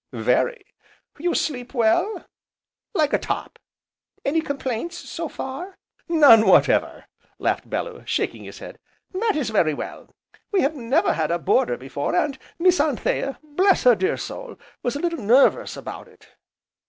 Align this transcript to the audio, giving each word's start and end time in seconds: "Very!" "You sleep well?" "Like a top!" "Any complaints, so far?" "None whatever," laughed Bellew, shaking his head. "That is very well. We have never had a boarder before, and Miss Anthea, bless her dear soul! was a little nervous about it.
"Very!" 0.13 0.65
"You 1.19 1.35
sleep 1.35 1.75
well?" 1.75 2.25
"Like 2.95 3.13
a 3.13 3.19
top!" 3.19 3.59
"Any 4.25 4.41
complaints, 4.41 4.97
so 4.97 5.29
far?" 5.29 5.77
"None 6.09 6.47
whatever," 6.47 7.05
laughed 7.37 7.69
Bellew, 7.69 8.01
shaking 8.07 8.43
his 8.45 8.57
head. 8.57 8.79
"That 9.13 9.35
is 9.35 9.51
very 9.51 9.75
well. 9.75 10.09
We 10.51 10.61
have 10.61 10.73
never 10.73 11.13
had 11.13 11.29
a 11.29 11.37
boarder 11.37 11.77
before, 11.77 12.15
and 12.15 12.39
Miss 12.57 12.79
Anthea, 12.79 13.37
bless 13.43 13.83
her 13.83 13.93
dear 13.93 14.17
soul! 14.17 14.57
was 14.81 14.95
a 14.95 14.99
little 14.99 15.19
nervous 15.21 15.77
about 15.77 16.07
it. 16.07 16.29